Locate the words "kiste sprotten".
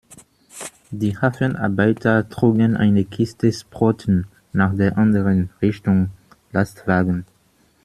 3.05-4.25